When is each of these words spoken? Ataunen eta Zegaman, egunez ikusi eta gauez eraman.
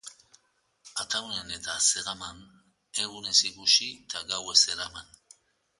Ataunen 1.03 1.51
eta 1.57 1.75
Zegaman, 1.89 2.41
egunez 3.05 3.37
ikusi 3.53 3.91
eta 4.07 4.27
gauez 4.33 4.61
eraman. 4.77 5.19